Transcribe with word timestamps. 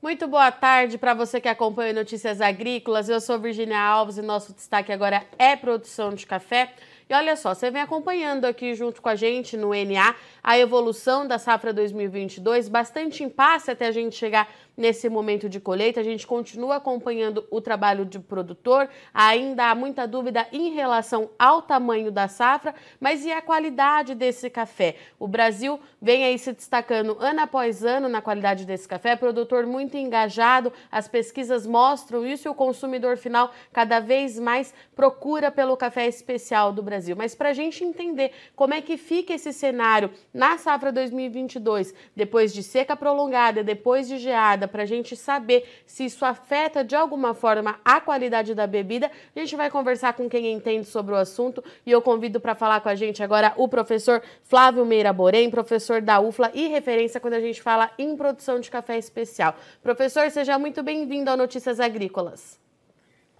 Muito 0.00 0.28
boa 0.28 0.52
tarde 0.52 0.96
para 0.96 1.12
você 1.12 1.40
que 1.40 1.48
acompanha 1.48 1.92
Notícias 1.92 2.40
Agrícolas. 2.40 3.08
Eu 3.08 3.20
sou 3.20 3.36
Virginia 3.36 3.80
Alves 3.80 4.16
e 4.16 4.22
nosso 4.22 4.54
destaque 4.54 4.92
agora 4.92 5.26
é 5.36 5.56
produção 5.56 6.14
de 6.14 6.24
café. 6.24 6.72
E 7.10 7.14
olha 7.14 7.34
só, 7.34 7.52
você 7.52 7.68
vem 7.68 7.82
acompanhando 7.82 8.44
aqui 8.44 8.76
junto 8.76 9.02
com 9.02 9.08
a 9.08 9.16
gente 9.16 9.56
no 9.56 9.70
NA 9.70 10.14
a 10.40 10.56
evolução 10.56 11.26
da 11.26 11.36
safra 11.36 11.72
2022, 11.72 12.68
bastante 12.68 13.24
impasse 13.24 13.72
até 13.72 13.88
a 13.88 13.90
gente 13.90 14.14
chegar 14.14 14.48
nesse 14.78 15.08
momento 15.08 15.48
de 15.48 15.58
colheita. 15.58 16.00
A 16.00 16.04
gente 16.04 16.24
continua 16.24 16.76
acompanhando 16.76 17.44
o 17.50 17.60
trabalho 17.60 18.06
de 18.06 18.20
produtor, 18.20 18.88
ainda 19.12 19.70
há 19.70 19.74
muita 19.74 20.06
dúvida 20.06 20.46
em 20.52 20.72
relação 20.72 21.30
ao 21.36 21.60
tamanho 21.60 22.12
da 22.12 22.28
safra, 22.28 22.74
mas 23.00 23.24
e 23.24 23.32
a 23.32 23.42
qualidade 23.42 24.14
desse 24.14 24.48
café? 24.48 24.94
O 25.18 25.26
Brasil 25.26 25.80
vem 26.00 26.24
aí 26.24 26.38
se 26.38 26.52
destacando 26.52 27.16
ano 27.18 27.40
após 27.40 27.84
ano 27.84 28.08
na 28.08 28.22
qualidade 28.22 28.64
desse 28.64 28.86
café, 28.86 29.16
produtor 29.16 29.66
muito 29.66 29.96
engajado, 29.96 30.72
as 30.92 31.08
pesquisas 31.08 31.66
mostram 31.66 32.24
isso 32.24 32.46
e 32.46 32.50
o 32.50 32.54
consumidor 32.54 33.16
final 33.16 33.50
cada 33.72 33.98
vez 33.98 34.38
mais 34.38 34.72
procura 34.94 35.50
pelo 35.50 35.76
café 35.76 36.06
especial 36.06 36.72
do 36.72 36.82
Brasil. 36.82 37.16
Mas 37.16 37.34
para 37.34 37.48
a 37.48 37.52
gente 37.52 37.82
entender 37.82 38.30
como 38.54 38.74
é 38.74 38.80
que 38.80 38.96
fica 38.96 39.34
esse 39.34 39.52
cenário 39.52 40.10
na 40.32 40.56
safra 40.56 40.92
2022, 40.92 41.92
depois 42.14 42.54
de 42.54 42.62
seca 42.62 42.94
prolongada, 42.94 43.64
depois 43.64 44.06
de 44.06 44.18
geada, 44.18 44.67
para 44.68 44.82
a 44.82 44.86
gente 44.86 45.16
saber 45.16 45.64
se 45.86 46.04
isso 46.04 46.24
afeta 46.24 46.84
de 46.84 46.94
alguma 46.94 47.34
forma 47.34 47.76
a 47.84 48.00
qualidade 48.00 48.54
da 48.54 48.66
bebida. 48.66 49.10
A 49.34 49.38
gente 49.40 49.56
vai 49.56 49.70
conversar 49.70 50.12
com 50.12 50.28
quem 50.28 50.52
entende 50.52 50.86
sobre 50.86 51.14
o 51.14 51.16
assunto 51.16 51.62
e 51.84 51.90
eu 51.90 52.02
convido 52.02 52.40
para 52.40 52.54
falar 52.54 52.80
com 52.80 52.88
a 52.88 52.94
gente 52.94 53.22
agora 53.22 53.52
o 53.56 53.68
professor 53.68 54.22
Flávio 54.44 54.84
Meira 54.84 55.12
Borém, 55.12 55.50
professor 55.50 56.00
da 56.00 56.20
UFLA 56.20 56.50
e 56.54 56.68
referência 56.68 57.20
quando 57.20 57.34
a 57.34 57.40
gente 57.40 57.62
fala 57.62 57.90
em 57.98 58.16
produção 58.16 58.60
de 58.60 58.70
café 58.70 58.98
especial. 58.98 59.54
Professor, 59.82 60.30
seja 60.30 60.58
muito 60.58 60.82
bem-vindo 60.82 61.30
ao 61.30 61.36
Notícias 61.36 61.80
Agrícolas. 61.80 62.58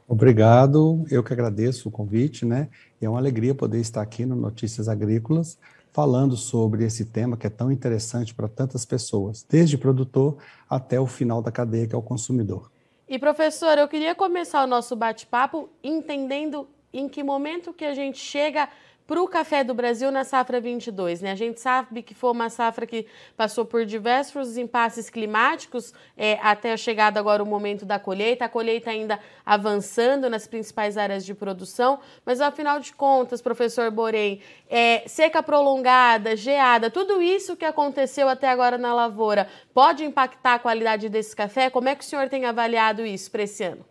Obrigado, 0.06 1.04
eu 1.10 1.22
que 1.22 1.34
agradeço 1.34 1.90
o 1.90 1.92
convite, 1.92 2.46
né? 2.46 2.70
É 2.98 3.06
uma 3.06 3.18
alegria 3.18 3.54
poder 3.54 3.78
estar 3.78 4.00
aqui 4.00 4.24
no 4.24 4.34
Notícias 4.34 4.88
Agrícolas 4.88 5.58
falando 5.92 6.36
sobre 6.36 6.84
esse 6.84 7.04
tema 7.04 7.36
que 7.36 7.46
é 7.46 7.50
tão 7.50 7.72
interessante 7.72 8.34
para 8.34 8.48
tantas 8.48 8.84
pessoas, 8.84 9.44
desde 9.48 9.76
o 9.76 9.78
produtor 9.78 10.36
até 10.68 11.00
o 11.00 11.06
final 11.06 11.42
da 11.42 11.50
cadeia, 11.50 11.86
que 11.86 11.94
é 11.94 11.98
o 11.98 12.02
consumidor. 12.02 12.70
E 13.08 13.18
professor, 13.18 13.78
eu 13.78 13.88
queria 13.88 14.14
começar 14.14 14.62
o 14.62 14.66
nosso 14.66 14.94
bate-papo 14.94 15.68
entendendo 15.82 16.68
em 16.92 17.08
que 17.08 17.22
momento 17.22 17.72
que 17.72 17.84
a 17.84 17.94
gente 17.94 18.18
chega 18.18 18.68
para 19.08 19.22
o 19.22 19.26
café 19.26 19.64
do 19.64 19.72
Brasil 19.72 20.10
na 20.10 20.22
safra 20.22 20.60
22. 20.60 21.22
Né? 21.22 21.32
A 21.32 21.34
gente 21.34 21.58
sabe 21.58 22.02
que 22.02 22.14
foi 22.14 22.30
uma 22.30 22.50
safra 22.50 22.86
que 22.86 23.06
passou 23.34 23.64
por 23.64 23.86
diversos 23.86 24.58
impasses 24.58 25.08
climáticos 25.08 25.94
é, 26.14 26.38
até 26.42 26.74
a 26.74 26.76
chegada 26.76 27.18
agora 27.18 27.42
o 27.42 27.46
momento 27.46 27.86
da 27.86 27.98
colheita, 27.98 28.44
a 28.44 28.48
colheita 28.50 28.90
ainda 28.90 29.18
avançando 29.46 30.28
nas 30.28 30.46
principais 30.46 30.98
áreas 30.98 31.24
de 31.24 31.34
produção, 31.34 32.00
mas 32.24 32.42
afinal 32.42 32.78
de 32.80 32.92
contas, 32.92 33.40
professor 33.40 33.90
Borém, 33.90 34.42
é, 34.68 35.02
seca 35.06 35.42
prolongada, 35.42 36.36
geada, 36.36 36.90
tudo 36.90 37.22
isso 37.22 37.56
que 37.56 37.64
aconteceu 37.64 38.28
até 38.28 38.50
agora 38.50 38.76
na 38.76 38.92
lavoura 38.92 39.48
pode 39.72 40.04
impactar 40.04 40.54
a 40.56 40.58
qualidade 40.58 41.08
desse 41.08 41.34
café? 41.34 41.70
Como 41.70 41.88
é 41.88 41.94
que 41.94 42.04
o 42.04 42.06
senhor 42.06 42.28
tem 42.28 42.44
avaliado 42.44 43.06
isso 43.06 43.30
para 43.30 43.44
esse 43.44 43.64
ano? 43.64 43.86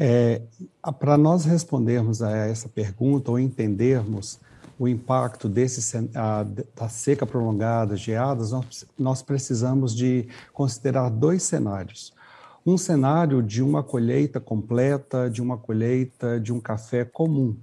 É, 0.00 0.42
Para 1.00 1.18
nós 1.18 1.44
respondermos 1.44 2.22
a 2.22 2.30
essa 2.30 2.68
pergunta 2.68 3.32
ou 3.32 3.38
entendermos 3.38 4.38
o 4.78 4.86
impacto 4.86 5.48
desse, 5.48 6.08
a, 6.14 6.44
da 6.76 6.88
seca 6.88 7.26
prolongada, 7.26 7.96
geadas, 7.96 8.52
nós, 8.52 8.86
nós 8.96 9.22
precisamos 9.22 9.92
de 9.92 10.28
considerar 10.52 11.10
dois 11.10 11.42
cenários. 11.42 12.12
Um 12.64 12.78
cenário 12.78 13.42
de 13.42 13.60
uma 13.60 13.82
colheita 13.82 14.38
completa, 14.38 15.28
de 15.28 15.42
uma 15.42 15.58
colheita 15.58 16.38
de 16.38 16.52
um 16.52 16.60
café 16.60 17.04
comum, 17.04 17.56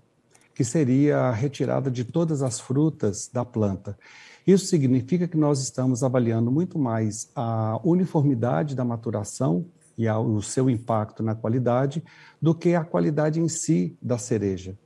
que 0.53 0.65
seria 0.65 1.19
a 1.19 1.31
retirada 1.31 1.89
de 1.89 2.03
todas 2.03 2.41
as 2.41 2.59
frutas 2.59 3.29
da 3.31 3.45
planta. 3.45 3.97
Isso 4.45 4.65
significa 4.65 5.27
que 5.27 5.37
nós 5.37 5.61
estamos 5.61 6.03
avaliando 6.03 6.51
muito 6.51 6.77
mais 6.77 7.29
a 7.33 7.79
uniformidade 7.83 8.75
da 8.75 8.83
maturação 8.83 9.65
e 9.97 10.09
o 10.09 10.41
seu 10.41 10.69
impacto 10.69 11.23
na 11.23 11.35
qualidade 11.35 12.03
do 12.41 12.53
que 12.53 12.75
a 12.75 12.83
qualidade 12.83 13.39
em 13.39 13.47
si 13.47 13.97
da 14.01 14.17
cereja. 14.17 14.78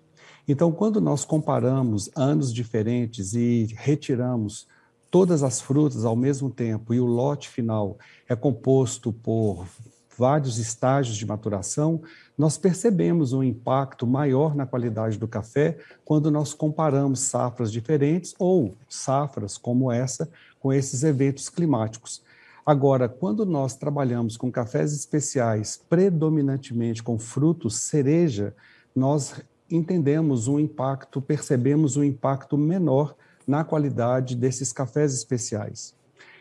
Então, 0.47 0.71
quando 0.71 0.99
nós 0.99 1.25
comparamos 1.25 2.09
anos 2.15 2.53
diferentes 2.53 3.33
e 3.33 3.67
retiramos 3.77 4.67
todas 5.11 5.43
as 5.43 5.61
frutas 5.61 6.05
ao 6.05 6.15
mesmo 6.15 6.49
tempo 6.49 6.93
e 6.93 6.99
o 6.99 7.05
lote 7.05 7.49
final 7.49 7.97
é 8.27 8.35
composto 8.35 9.11
por 9.11 9.67
vários 10.17 10.57
estágios 10.57 11.15
de 11.15 11.25
maturação, 11.25 12.01
nós 12.37 12.57
percebemos 12.57 13.31
um 13.31 13.41
impacto 13.41 14.05
maior 14.05 14.53
na 14.53 14.65
qualidade 14.65 15.17
do 15.17 15.27
café 15.27 15.77
quando 16.03 16.29
nós 16.29 16.53
comparamos 16.53 17.21
safras 17.21 17.71
diferentes 17.71 18.35
ou 18.37 18.75
safras 18.87 19.57
como 19.57 19.91
essa 19.91 20.29
com 20.59 20.73
esses 20.73 21.03
eventos 21.03 21.47
climáticos. 21.47 22.21
Agora, 22.69 23.09
quando 23.09 23.47
nós 23.47 23.75
trabalhamos 23.75 24.37
com 24.37 24.51
cafés 24.51 24.93
especiais, 24.93 25.81
predominantemente 25.89 27.01
com 27.01 27.17
frutos 27.17 27.79
cereja, 27.79 28.53
nós 28.95 29.41
entendemos 29.71 30.47
um 30.47 30.59
impacto, 30.59 31.19
percebemos 31.19 31.97
um 31.97 32.03
impacto 32.03 32.55
menor 32.55 33.15
na 33.47 33.63
qualidade 33.63 34.35
desses 34.35 34.71
cafés 34.71 35.15
especiais. 35.15 35.95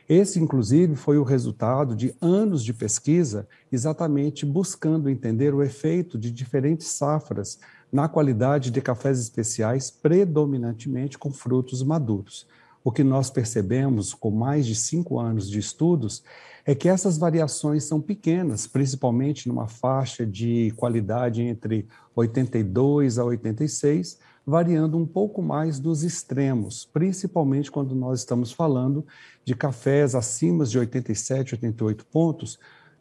Esse, 0.07 0.39
inclusive, 0.39 0.97
foi 0.97 1.17
o 1.17 1.23
resultado 1.23 1.97
de 1.97 2.15
anos 2.21 2.63
de 2.63 2.75
pesquisa, 2.75 3.49
exatamente 3.73 4.45
buscando 4.45 5.09
entender 5.09 5.55
o 5.55 5.63
efeito 5.63 6.19
de 6.19 6.31
diferentes 6.31 6.89
safras 6.89 7.59
na 7.91 8.07
qualidade 8.07 8.71
de 8.71 8.83
cafés 8.83 9.19
especiais, 9.19 9.91
predominantemente 9.91 11.17
com 11.17 11.33
frutos 11.33 11.83
maduros 11.83 12.47
o 12.83 12.93
que 12.93 13.03
nós 13.03 13.31
percebemos 13.31 14.15
com 14.15 14.31
mais 14.31 14.67
de 14.67 14.75
cinco 14.75 15.19
anos 15.19 15.51
de 15.51 15.59
estudos 15.59 16.23
é 16.65 16.75
que 16.75 16.89
essas 16.89 17.17
variações 17.17 17.85
são 17.85 18.01
pequenas, 18.01 18.67
principalmente 18.67 19.49
numa 19.49 19.67
faixa 19.67 20.27
de 20.27 20.73
qualidade 20.77 21.43
entre 21.43 21.89
82 22.15 23.19
a 23.19 23.25
86, 23.25 24.19
variando 24.47 24.97
um 24.97 25.07
pouco 25.07 25.43
mais 25.43 25.79
dos 25.81 26.03
extremos, 26.03 26.85
principalmente 26.85 27.71
quando 27.71 27.95
nós 27.95 28.21
estamos 28.21 28.53
falando 28.53 29.07
de 29.45 29.55
cafés 29.55 30.15
acima 30.15 30.65
de 30.65 30.79
87, 30.79 31.55
88 31.55 32.07
pontos, 32.07 32.59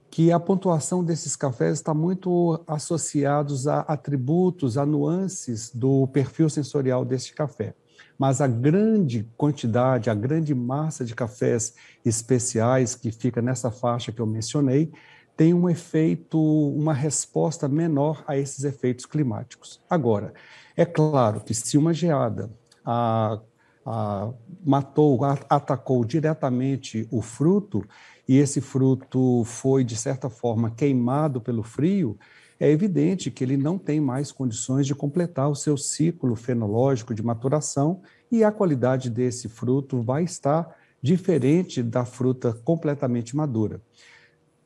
que 0.10 0.32
a 0.32 0.40
pontuação 0.40 1.04
desses 1.04 1.36
cafés 1.36 1.74
está 1.74 1.94
muito 1.94 2.64
associados 2.66 3.68
a 3.68 3.82
atributos, 3.82 4.78
a 4.78 4.86
nuances 4.86 5.70
do 5.70 6.08
perfil 6.08 6.50
sensorial 6.50 7.04
deste 7.04 7.34
café 7.34 7.76
mas 8.18 8.42
a 8.42 8.48
grande 8.48 9.30
quantidade, 9.38 10.10
a 10.10 10.14
grande 10.14 10.56
massa 10.56 11.06
de 11.06 11.14
cafés 11.14 11.76
especiais 12.04 12.96
que 12.96 13.12
fica 13.12 13.42
nessa 13.42 13.70
faixa 13.70 14.12
que 14.12 14.20
eu 14.20 14.26
mencionei, 14.26 14.92
tem 15.36 15.54
um 15.54 15.70
efeito, 15.70 16.40
uma 16.40 16.94
resposta 16.94 17.68
menor 17.68 18.24
a 18.28 18.36
esses 18.36 18.64
efeitos 18.64 19.06
climáticos. 19.06 19.80
Agora, 19.88 20.34
é 20.76 20.84
claro 20.84 21.42
que 21.42 21.54
se 21.54 21.78
uma 21.78 21.94
geada 21.94 22.50
a, 22.84 23.40
a, 23.86 24.30
matou, 24.66 25.24
a, 25.24 25.38
atacou 25.48 26.04
diretamente 26.04 27.08
o 27.12 27.22
fruto, 27.22 27.86
e 28.28 28.38
esse 28.38 28.60
fruto 28.60 29.44
foi, 29.46 29.84
de 29.84 29.96
certa 29.96 30.30
forma, 30.30 30.72
queimado 30.72 31.40
pelo 31.40 31.64
frio, 31.64 32.18
é 32.60 32.70
evidente 32.70 33.30
que 33.30 33.44
ele 33.44 33.58
não 33.58 33.78
tem 33.78 34.00
mais 34.00 34.32
condições 34.32 34.88
de 34.88 34.96
completar 34.96 35.50
o 35.50 35.56
seu 35.56 35.78
ciclo 35.78 36.36
fenológico 36.36 37.14
de 37.14 37.24
maturação 37.24 38.02
e 38.32 38.44
a 38.44 38.52
qualidade 38.52 39.10
desse 39.10 39.48
fruto 39.48 40.02
vai 40.02 40.24
estar 40.24 40.76
diferente 41.02 41.84
da 41.84 42.04
fruta 42.04 42.54
completamente 42.64 43.36
madura. 43.36 43.82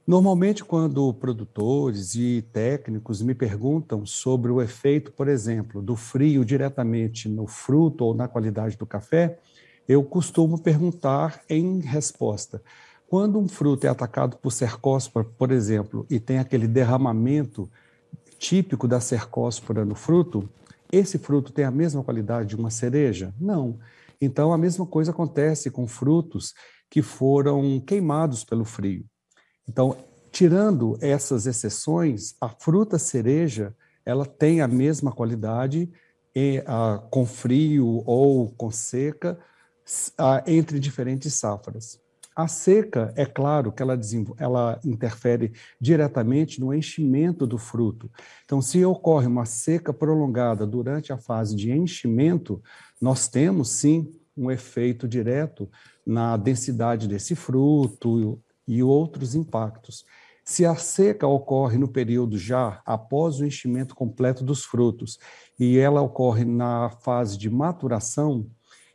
Normalmente, 0.07 0.63
quando 0.63 1.13
produtores 1.13 2.15
e 2.15 2.43
técnicos 2.51 3.21
me 3.21 3.35
perguntam 3.35 4.05
sobre 4.05 4.51
o 4.51 4.61
efeito, 4.61 5.11
por 5.11 5.27
exemplo, 5.27 5.81
do 5.81 5.95
frio 5.95 6.43
diretamente 6.43 7.29
no 7.29 7.45
fruto 7.45 8.05
ou 8.05 8.13
na 8.13 8.27
qualidade 8.27 8.77
do 8.77 8.85
café, 8.85 9.37
eu 9.87 10.03
costumo 10.03 10.57
perguntar 10.57 11.41
em 11.47 11.79
resposta: 11.79 12.61
quando 13.07 13.37
um 13.37 13.47
fruto 13.47 13.85
é 13.85 13.89
atacado 13.89 14.37
por 14.37 14.51
cercóspora, 14.51 15.25
por 15.37 15.51
exemplo, 15.51 16.05
e 16.09 16.19
tem 16.19 16.39
aquele 16.39 16.67
derramamento 16.67 17.69
típico 18.41 18.87
da 18.87 18.99
cercóspora 18.99 19.85
no 19.85 19.93
fruto, 19.93 20.49
esse 20.91 21.19
fruto 21.19 21.53
tem 21.53 21.63
a 21.63 21.69
mesma 21.69 22.03
qualidade 22.03 22.49
de 22.49 22.55
uma 22.55 22.71
cereja? 22.71 23.33
Não. 23.39 23.77
Então, 24.19 24.51
a 24.51 24.57
mesma 24.57 24.83
coisa 24.85 25.11
acontece 25.11 25.69
com 25.69 25.87
frutos 25.87 26.55
que 26.89 27.03
foram 27.03 27.79
queimados 27.79 28.43
pelo 28.43 28.65
frio. 28.65 29.05
Então, 29.69 29.95
tirando 30.31 30.97
essas 31.01 31.45
exceções, 31.45 32.35
a 32.41 32.49
fruta 32.49 32.97
cereja 32.97 33.75
ela 34.03 34.25
tem 34.25 34.59
a 34.59 34.67
mesma 34.67 35.11
qualidade 35.11 35.87
e, 36.35 36.63
a, 36.65 36.99
com 37.11 37.27
frio 37.27 38.01
ou 38.07 38.49
com 38.49 38.71
seca 38.71 39.39
a, 40.17 40.43
entre 40.47 40.79
diferentes 40.79 41.35
safras. 41.35 41.99
A 42.35 42.47
seca, 42.47 43.13
é 43.17 43.25
claro 43.25 43.71
que 43.71 43.83
ela, 43.83 43.99
ela 44.37 44.79
interfere 44.85 45.51
diretamente 45.79 46.61
no 46.61 46.73
enchimento 46.73 47.45
do 47.45 47.57
fruto. 47.57 48.09
Então, 48.45 48.61
se 48.61 48.83
ocorre 48.85 49.27
uma 49.27 49.45
seca 49.45 49.93
prolongada 49.93 50.65
durante 50.65 51.11
a 51.11 51.17
fase 51.17 51.55
de 51.55 51.71
enchimento, 51.71 52.61
nós 53.01 53.27
temos 53.27 53.71
sim 53.71 54.09
um 54.35 54.49
efeito 54.49 55.07
direto 55.07 55.69
na 56.05 56.37
densidade 56.37 57.07
desse 57.07 57.35
fruto 57.35 58.41
e 58.65 58.81
outros 58.81 59.35
impactos. 59.35 60.05
Se 60.43 60.65
a 60.65 60.75
seca 60.75 61.27
ocorre 61.27 61.77
no 61.77 61.87
período 61.87 62.37
já 62.37 62.81
após 62.85 63.39
o 63.39 63.45
enchimento 63.45 63.93
completo 63.93 64.43
dos 64.43 64.63
frutos 64.63 65.19
e 65.59 65.77
ela 65.77 66.01
ocorre 66.01 66.45
na 66.45 66.89
fase 66.89 67.37
de 67.37 67.49
maturação, 67.49 68.49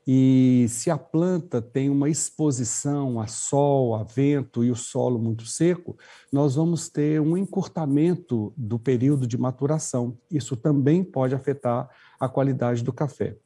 e 0.06 0.66
se 0.68 0.88
a 0.88 0.96
planta 0.96 1.60
tem 1.60 1.90
uma 1.90 2.08
exposição 2.08 3.20
a 3.20 3.26
sol, 3.26 3.96
a 3.96 4.04
vento 4.04 4.62
e 4.62 4.70
o 4.70 4.76
solo 4.76 5.18
muito 5.18 5.44
seco, 5.46 5.96
nós 6.32 6.54
vamos 6.54 6.88
ter 6.88 7.20
um 7.20 7.36
encurtamento 7.36 8.52
do 8.56 8.78
período 8.78 9.26
de 9.26 9.36
maturação. 9.36 10.16
Isso 10.30 10.56
também 10.56 11.02
pode 11.02 11.34
afetar 11.34 11.90
a 12.20 12.28
qualidade 12.28 12.84
do 12.84 12.92
café. 12.92 13.36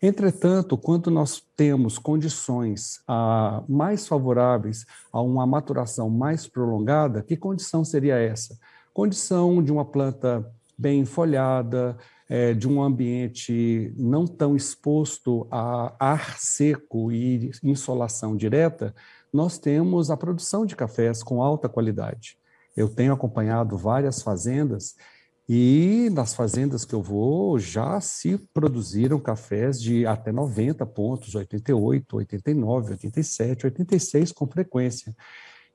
Entretanto, 0.00 0.76
quando 0.78 1.10
nós 1.10 1.42
temos 1.56 1.98
condições 1.98 3.00
ah, 3.08 3.64
mais 3.68 4.06
favoráveis 4.06 4.86
a 5.12 5.20
uma 5.20 5.46
maturação 5.46 6.08
mais 6.08 6.46
prolongada, 6.46 7.22
que 7.22 7.36
condição 7.36 7.84
seria 7.84 8.16
essa? 8.16 8.56
Condição 8.92 9.60
de 9.62 9.72
uma 9.72 9.84
planta 9.84 10.48
bem 10.78 11.04
folhada, 11.04 11.96
é, 12.28 12.54
de 12.54 12.68
um 12.68 12.82
ambiente 12.82 13.92
não 13.96 14.26
tão 14.26 14.56
exposto 14.56 15.46
a 15.50 15.94
ar 15.98 16.38
seco 16.38 17.12
e 17.12 17.50
insolação 17.62 18.36
direta, 18.36 18.94
nós 19.32 19.58
temos 19.58 20.10
a 20.10 20.16
produção 20.16 20.64
de 20.64 20.76
cafés 20.76 21.22
com 21.22 21.42
alta 21.42 21.68
qualidade. 21.68 22.38
Eu 22.76 22.88
tenho 22.88 23.12
acompanhado 23.12 23.76
várias 23.76 24.22
fazendas 24.22 24.94
e 25.48 26.08
nas 26.12 26.34
fazendas 26.34 26.84
que 26.84 26.94
eu 26.94 27.02
vou 27.02 27.58
já 27.58 28.00
se 28.00 28.38
produziram 28.54 29.20
cafés 29.20 29.80
de 29.80 30.06
até 30.06 30.32
90 30.32 30.86
pontos, 30.86 31.34
88, 31.34 32.16
89, 32.16 32.92
87, 32.92 33.66
86 33.66 34.32
com 34.32 34.46
frequência 34.46 35.14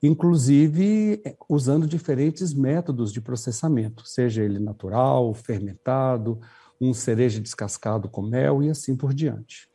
inclusive 0.02 1.22
usando 1.48 1.86
diferentes 1.86 2.54
métodos 2.54 3.12
de 3.12 3.20
processamento, 3.20 4.06
seja 4.06 4.42
ele 4.42 4.58
natural, 4.58 5.32
fermentado, 5.34 6.40
um 6.80 6.94
cereja 6.94 7.40
descascado 7.40 8.08
com 8.08 8.22
mel 8.22 8.62
e 8.62 8.70
assim 8.70 8.96
por 8.96 9.12
diante. 9.12 9.68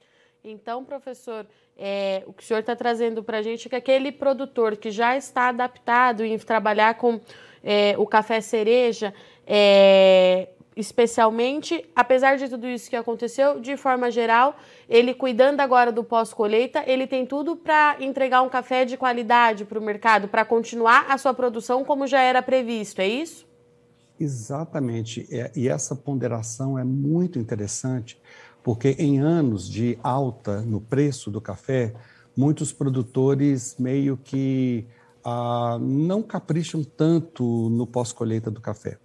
Então, 0.43 0.83
professor, 0.85 1.47
é, 1.75 2.23
o 2.27 2.33
que 2.33 2.43
o 2.43 2.45
senhor 2.45 2.59
está 2.59 2.75
trazendo 2.75 3.23
para 3.23 3.39
a 3.39 3.41
gente 3.41 3.67
é 3.67 3.69
que 3.69 3.75
aquele 3.75 4.11
produtor 4.11 4.77
que 4.77 4.91
já 4.91 5.17
está 5.17 5.49
adaptado 5.49 6.23
em 6.23 6.37
trabalhar 6.37 6.95
com 6.95 7.19
é, 7.63 7.95
o 7.97 8.05
café 8.05 8.39
cereja, 8.41 9.13
é, 9.45 10.49
especialmente, 10.75 11.85
apesar 11.95 12.37
de 12.37 12.49
tudo 12.49 12.67
isso 12.67 12.89
que 12.89 12.95
aconteceu, 12.95 13.59
de 13.59 13.77
forma 13.77 14.11
geral, 14.11 14.57
ele 14.89 15.13
cuidando 15.13 15.61
agora 15.61 15.91
do 15.91 16.03
pós-colheita, 16.03 16.83
ele 16.85 17.07
tem 17.07 17.25
tudo 17.25 17.55
para 17.55 17.95
entregar 18.01 18.41
um 18.41 18.49
café 18.49 18.83
de 18.83 18.97
qualidade 18.97 19.63
para 19.63 19.79
o 19.79 19.81
mercado, 19.81 20.27
para 20.27 20.43
continuar 20.43 21.05
a 21.09 21.17
sua 21.17 21.33
produção 21.33 21.85
como 21.85 22.05
já 22.05 22.21
era 22.21 22.41
previsto, 22.41 22.99
é 22.99 23.07
isso? 23.07 23.47
Exatamente. 24.19 25.27
É, 25.31 25.51
e 25.55 25.69
essa 25.69 25.95
ponderação 25.95 26.77
é 26.77 26.83
muito 26.83 27.39
interessante, 27.39 28.19
porque 28.63 28.95
em 28.99 29.19
anos 29.19 29.69
de 29.69 29.97
alta 30.03 30.61
no 30.61 30.81
preço 30.81 31.31
do 31.31 31.39
café, 31.39 31.93
muitos 32.35 32.73
produtores 32.73 33.77
meio 33.79 34.17
que 34.17 34.85
ah, 35.23 35.77
não 35.79 36.21
capricham 36.21 36.83
tanto 36.83 37.69
no 37.69 37.87
pós-colheita 37.87 38.51
do 38.51 38.59
café. 38.59 38.97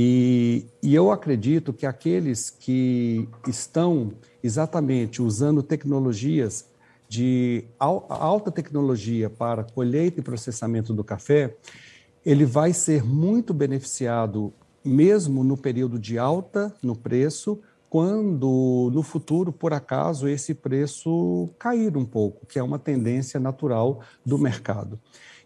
E, 0.00 0.64
e 0.80 0.94
eu 0.94 1.10
acredito 1.10 1.72
que 1.72 1.84
aqueles 1.84 2.50
que 2.50 3.28
estão 3.48 4.12
exatamente 4.40 5.20
usando 5.20 5.60
tecnologias 5.60 6.66
de 7.08 7.64
alta 7.80 8.52
tecnologia 8.52 9.28
para 9.28 9.64
colheita 9.64 10.20
e 10.20 10.22
processamento 10.22 10.94
do 10.94 11.02
café, 11.02 11.56
ele 12.24 12.44
vai 12.44 12.72
ser 12.72 13.02
muito 13.02 13.52
beneficiado 13.52 14.52
mesmo 14.84 15.42
no 15.42 15.56
período 15.56 15.98
de 15.98 16.16
alta 16.16 16.72
no 16.80 16.94
preço, 16.94 17.60
quando 17.90 18.92
no 18.94 19.02
futuro, 19.02 19.52
por 19.52 19.72
acaso, 19.72 20.28
esse 20.28 20.54
preço 20.54 21.50
cair 21.58 21.96
um 21.96 22.04
pouco, 22.04 22.46
que 22.46 22.60
é 22.60 22.62
uma 22.62 22.78
tendência 22.78 23.40
natural 23.40 24.02
do 24.24 24.38
mercado. 24.38 24.96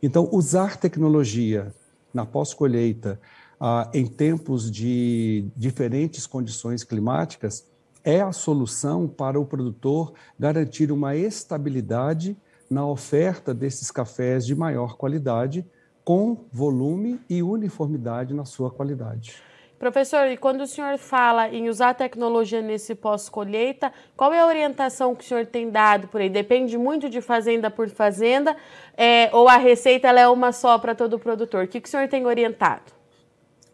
Então, 0.02 0.28
usar 0.30 0.76
tecnologia 0.76 1.72
na 2.12 2.26
pós-colheita 2.26 3.18
ah, 3.64 3.88
em 3.94 4.04
tempos 4.04 4.68
de 4.68 5.46
diferentes 5.54 6.26
condições 6.26 6.82
climáticas 6.82 7.64
é 8.02 8.20
a 8.20 8.32
solução 8.32 9.06
para 9.06 9.38
o 9.38 9.46
produtor 9.46 10.14
garantir 10.36 10.90
uma 10.90 11.14
estabilidade 11.14 12.36
na 12.68 12.84
oferta 12.84 13.54
desses 13.54 13.88
cafés 13.88 14.44
de 14.44 14.56
maior 14.56 14.96
qualidade, 14.96 15.64
com 16.04 16.44
volume 16.50 17.20
e 17.30 17.40
uniformidade 17.40 18.34
na 18.34 18.44
sua 18.44 18.68
qualidade. 18.68 19.36
Professor, 19.78 20.26
e 20.26 20.36
quando 20.36 20.62
o 20.62 20.66
senhor 20.66 20.98
fala 20.98 21.48
em 21.48 21.68
usar 21.68 21.94
tecnologia 21.94 22.60
nesse 22.60 22.96
pós-colheita, 22.96 23.92
qual 24.16 24.32
é 24.32 24.40
a 24.40 24.46
orientação 24.46 25.14
que 25.14 25.22
o 25.22 25.26
senhor 25.26 25.46
tem 25.46 25.70
dado 25.70 26.08
por 26.08 26.20
aí? 26.20 26.28
Depende 26.28 26.76
muito 26.76 27.08
de 27.08 27.20
fazenda 27.20 27.70
por 27.70 27.88
fazenda, 27.88 28.56
é, 28.96 29.30
ou 29.32 29.48
a 29.48 29.56
receita 29.56 30.08
é 30.08 30.26
uma 30.26 30.50
só 30.50 30.78
para 30.78 30.96
todo 30.96 31.16
produtor? 31.16 31.66
O 31.66 31.68
que, 31.68 31.80
que 31.80 31.86
o 31.86 31.90
senhor 31.90 32.08
tem 32.08 32.26
orientado? 32.26 33.01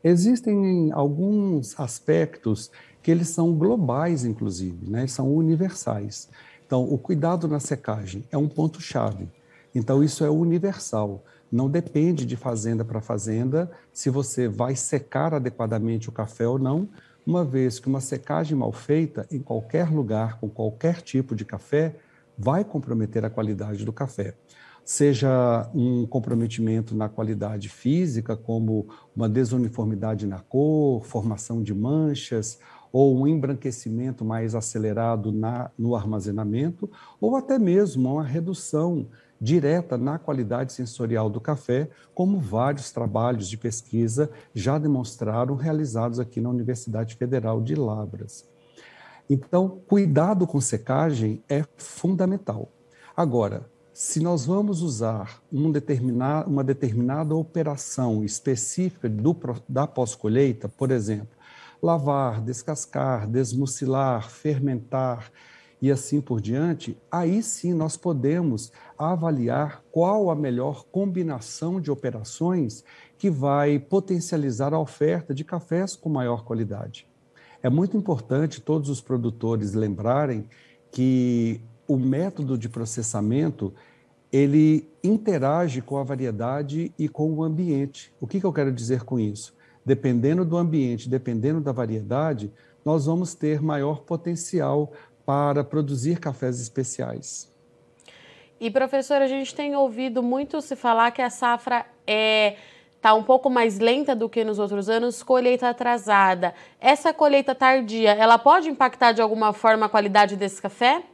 Existem 0.02 0.90
alguns 0.92 1.78
aspectos 1.78 2.70
que 3.02 3.10
eles 3.10 3.28
são 3.28 3.54
globais, 3.54 4.24
inclusive, 4.24 4.88
né? 4.88 5.06
são 5.06 5.32
universais. 5.32 6.28
Então, 6.66 6.84
o 6.84 6.98
cuidado 6.98 7.48
na 7.48 7.58
secagem 7.58 8.24
é 8.30 8.36
um 8.36 8.48
ponto-chave. 8.48 9.28
Então, 9.74 10.02
isso 10.02 10.24
é 10.24 10.30
universal. 10.30 11.24
Não 11.50 11.68
depende 11.68 12.26
de 12.26 12.36
fazenda 12.36 12.84
para 12.84 13.00
fazenda 13.00 13.70
se 13.92 14.10
você 14.10 14.46
vai 14.46 14.76
secar 14.76 15.32
adequadamente 15.32 16.08
o 16.08 16.12
café 16.12 16.46
ou 16.46 16.58
não, 16.58 16.88
uma 17.26 17.44
vez 17.44 17.78
que 17.78 17.88
uma 17.88 18.00
secagem 18.00 18.56
mal 18.56 18.72
feita 18.72 19.26
em 19.30 19.40
qualquer 19.40 19.90
lugar, 19.90 20.38
com 20.38 20.48
qualquer 20.48 21.02
tipo 21.02 21.34
de 21.34 21.44
café, 21.44 21.96
vai 22.36 22.64
comprometer 22.64 23.24
a 23.24 23.30
qualidade 23.30 23.84
do 23.84 23.92
café 23.92 24.34
seja 24.88 25.70
um 25.74 26.06
comprometimento 26.06 26.96
na 26.96 27.10
qualidade 27.10 27.68
física, 27.68 28.34
como 28.34 28.88
uma 29.14 29.28
desuniformidade 29.28 30.26
na 30.26 30.38
cor, 30.38 31.04
formação 31.04 31.62
de 31.62 31.74
manchas, 31.74 32.58
ou 32.90 33.14
um 33.14 33.26
embranquecimento 33.26 34.24
mais 34.24 34.54
acelerado 34.54 35.30
na, 35.30 35.70
no 35.78 35.94
armazenamento, 35.94 36.90
ou 37.20 37.36
até 37.36 37.58
mesmo 37.58 38.14
uma 38.14 38.24
redução 38.24 39.06
direta 39.38 39.98
na 39.98 40.18
qualidade 40.18 40.72
sensorial 40.72 41.28
do 41.28 41.38
café, 41.38 41.90
como 42.14 42.40
vários 42.40 42.90
trabalhos 42.90 43.46
de 43.46 43.58
pesquisa 43.58 44.30
já 44.54 44.78
demonstraram 44.78 45.54
realizados 45.54 46.18
aqui 46.18 46.40
na 46.40 46.48
Universidade 46.48 47.14
Federal 47.14 47.60
de 47.60 47.74
Lavras. 47.74 48.48
Então, 49.28 49.82
cuidado 49.86 50.46
com 50.46 50.62
secagem 50.62 51.42
é 51.46 51.62
fundamental. 51.76 52.70
Agora, 53.14 53.66
se 53.98 54.20
nós 54.20 54.46
vamos 54.46 54.80
usar 54.80 55.42
um 55.52 55.72
determinado, 55.72 56.48
uma 56.48 56.62
determinada 56.62 57.34
operação 57.34 58.22
específica 58.22 59.08
do, 59.08 59.36
da 59.68 59.88
pós-colheita, 59.88 60.68
por 60.68 60.92
exemplo, 60.92 61.36
lavar, 61.82 62.40
descascar, 62.40 63.28
desmucilar, 63.28 64.30
fermentar 64.30 65.32
e 65.82 65.90
assim 65.90 66.20
por 66.20 66.40
diante, 66.40 66.96
aí 67.10 67.42
sim 67.42 67.74
nós 67.74 67.96
podemos 67.96 68.70
avaliar 68.96 69.82
qual 69.90 70.30
a 70.30 70.36
melhor 70.36 70.84
combinação 70.92 71.80
de 71.80 71.90
operações 71.90 72.84
que 73.18 73.28
vai 73.28 73.80
potencializar 73.80 74.72
a 74.72 74.78
oferta 74.78 75.34
de 75.34 75.42
cafés 75.42 75.96
com 75.96 76.08
maior 76.08 76.44
qualidade. 76.44 77.04
É 77.60 77.68
muito 77.68 77.96
importante 77.96 78.60
todos 78.60 78.90
os 78.90 79.00
produtores 79.00 79.74
lembrarem 79.74 80.48
que 80.92 81.60
o 81.88 81.96
método 81.96 82.58
de 82.58 82.68
processamento 82.68 83.74
ele 84.32 84.88
interage 85.02 85.80
com 85.80 85.96
a 85.96 86.02
variedade 86.02 86.92
e 86.98 87.08
com 87.08 87.32
o 87.32 87.42
ambiente. 87.42 88.12
O 88.20 88.26
que, 88.26 88.40
que 88.40 88.46
eu 88.46 88.52
quero 88.52 88.72
dizer 88.72 89.04
com 89.04 89.18
isso? 89.18 89.54
Dependendo 89.84 90.44
do 90.44 90.56
ambiente, 90.56 91.08
dependendo 91.08 91.60
da 91.60 91.72
variedade, 91.72 92.52
nós 92.84 93.06
vamos 93.06 93.34
ter 93.34 93.62
maior 93.62 94.00
potencial 94.00 94.92
para 95.24 95.64
produzir 95.64 96.18
cafés 96.18 96.60
especiais. 96.60 97.52
E 98.60 98.70
professor, 98.70 99.22
a 99.22 99.26
gente 99.26 99.54
tem 99.54 99.76
ouvido 99.76 100.22
muito 100.22 100.60
se 100.60 100.74
falar 100.74 101.10
que 101.10 101.22
a 101.22 101.30
safra 101.30 101.86
é 102.06 102.56
está 102.98 103.14
um 103.14 103.22
pouco 103.22 103.48
mais 103.48 103.78
lenta 103.78 104.14
do 104.14 104.28
que 104.28 104.42
nos 104.44 104.58
outros 104.58 104.88
anos, 104.88 105.22
colheita 105.22 105.68
atrasada. 105.68 106.52
Essa 106.80 107.14
colheita 107.14 107.54
tardia, 107.54 108.10
ela 108.10 108.38
pode 108.38 108.68
impactar 108.68 109.12
de 109.12 109.22
alguma 109.22 109.52
forma 109.52 109.86
a 109.86 109.88
qualidade 109.88 110.36
desse 110.36 110.60
café? 110.60 111.04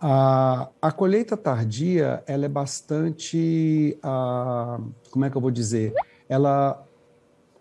A, 0.00 0.68
a 0.80 0.92
colheita 0.92 1.36
tardia, 1.36 2.22
ela 2.26 2.44
é 2.44 2.48
bastante, 2.48 3.98
a, 4.02 4.78
como 5.10 5.24
é 5.24 5.30
que 5.30 5.36
eu 5.36 5.40
vou 5.40 5.50
dizer? 5.50 5.92
Ela 6.28 6.84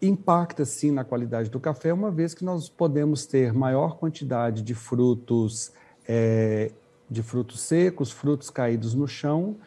impacta 0.02 0.64
sim 0.64 0.92
na 0.92 1.04
qualidade 1.04 1.50
do 1.50 1.60
café, 1.60 1.92
uma 1.92 2.12
vez 2.12 2.36
que 2.36 2.46
nós 2.46 2.70
podemos 2.70 3.26
ter 3.26 3.52
maior 3.52 3.98
quantidade 3.98 4.62
de 4.62 4.76
frutos, 4.76 5.72
é, 6.08 6.72
de 7.10 7.24
frutos 7.24 7.62
secos, 7.62 8.12
frutos 8.12 8.52
caídos 8.52 8.94
no 8.94 9.08
chão, 9.08 9.58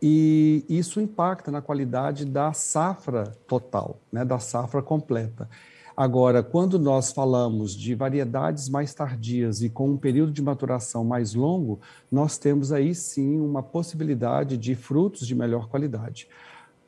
e 0.00 0.64
isso 0.68 1.00
impacta 1.00 1.50
na 1.50 1.60
qualidade 1.60 2.24
da 2.24 2.52
safra 2.52 3.36
total, 3.46 3.98
né, 4.10 4.24
da 4.24 4.38
safra 4.38 4.80
completa. 4.82 5.48
Agora, 5.96 6.42
quando 6.42 6.78
nós 6.78 7.10
falamos 7.10 7.74
de 7.74 7.94
variedades 7.94 8.68
mais 8.68 8.92
tardias 8.92 9.62
e 9.62 9.70
com 9.70 9.88
um 9.88 9.96
período 9.96 10.30
de 10.30 10.42
maturação 10.42 11.02
mais 11.02 11.32
longo, 11.32 11.80
nós 12.12 12.36
temos 12.36 12.70
aí 12.70 12.94
sim 12.94 13.40
uma 13.40 13.62
possibilidade 13.62 14.58
de 14.58 14.74
frutos 14.74 15.26
de 15.26 15.34
melhor 15.34 15.68
qualidade. 15.68 16.28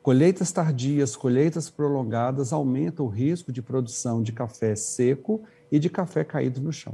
Colheitas 0.03 0.51
tardias, 0.51 1.15
colheitas 1.15 1.71
prolongadas 1.71 2.53
aumentam 2.53 3.07
o 3.07 3.09
risco 3.09 3.51
de 3.51 3.63
produção 3.63 4.21
de 4.21 4.31
café 4.31 4.75
seco 4.75 5.41
e 5.71 5.79
de 5.79 5.89
café 5.89 6.23
caído 6.23 6.61
no 6.61 6.71
chão. 6.71 6.93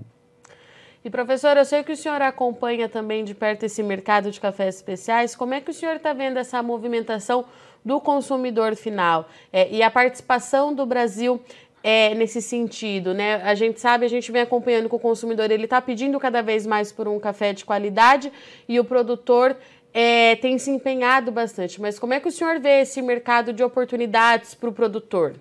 E 1.04 1.10
professor, 1.10 1.56
eu 1.56 1.66
sei 1.66 1.84
que 1.84 1.92
o 1.92 1.98
senhor 1.98 2.20
acompanha 2.22 2.90
também 2.90 3.24
de 3.24 3.36
perto 3.36 3.64
esse 3.64 3.84
mercado 3.84 4.32
de 4.32 4.40
cafés 4.40 4.76
especiais. 4.76 5.36
Como 5.36 5.54
é 5.54 5.62
que 5.62 5.70
o 5.70 5.74
senhor 5.74 5.98
está 5.98 6.14
vendo 6.14 6.38
essa 6.38 6.64
movimentação 6.64 7.46
do 7.86 8.02
consumidor 8.02 8.76
final 8.76 9.30
é, 9.54 9.70
e 9.70 9.84
a 9.84 9.92
participação 9.92 10.74
do 10.74 10.84
Brasil 10.88 11.40
é, 11.88 12.16
nesse 12.16 12.42
sentido, 12.42 13.14
né? 13.14 13.36
A 13.44 13.54
gente 13.54 13.80
sabe, 13.80 14.08
a 14.08 14.10
gente 14.10 14.32
vem 14.32 14.42
acompanhando 14.42 14.90
que 14.90 14.96
o 14.96 15.00
consumidor 15.00 15.52
ele 15.52 15.66
está 15.66 15.80
pedindo 15.80 16.20
cada 16.20 16.42
vez 16.42 16.66
mais 16.66 16.92
por 16.92 17.08
um 17.08 17.20
café 17.20 17.54
de 17.54 17.64
qualidade 17.64 18.34
e 18.68 18.80
o 18.80 18.84
produtor 18.84 19.56
é, 19.94 20.36
tem 20.38 20.58
se 20.58 20.72
empenhado 20.72 21.32
bastante. 21.32 21.80
Mas 21.80 22.00
como 22.00 22.16
é 22.16 22.20
que 22.20 22.28
o 22.28 22.32
senhor 22.32 22.60
vê 22.60 22.82
esse 22.82 23.04
mercado 23.04 23.54
de 23.54 23.64
oportunidades 23.64 24.56
para 24.56 24.68
o 24.68 24.74
produtor? 24.74 25.36